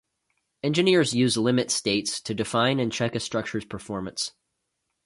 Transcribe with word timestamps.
Engineers 0.63 1.13
use 1.13 1.37
limit 1.37 1.69
states 1.69 2.19
to 2.21 2.33
define 2.33 2.79
and 2.79 2.91
check 2.91 3.13
a 3.13 3.19
structure's 3.19 3.65
performance. 3.65 4.31